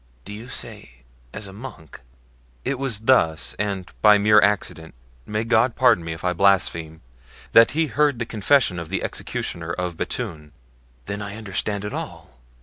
"Do 0.25 0.33
you 0.33 0.49
say 0.49 1.03
as 1.31 1.45
a 1.45 1.53
monk?" 1.53 2.01
"It 2.65 2.79
was 2.79 3.01
thus, 3.01 3.53
and 3.59 3.85
by 4.01 4.17
mere 4.17 4.41
accident—may 4.41 5.43
God 5.43 5.75
pardon 5.75 6.03
me 6.03 6.11
if 6.11 6.23
I 6.23 6.33
blaspheme—that 6.33 7.71
he 7.77 7.85
heard 7.85 8.17
the 8.17 8.25
confession 8.25 8.79
of 8.79 8.89
the 8.89 9.03
executioner 9.03 9.71
of 9.71 9.97
Bethune." 9.97 10.53
"Then 11.05 11.21
I 11.21 11.35
understand 11.35 11.85
it 11.85 11.93
all! 11.93 12.39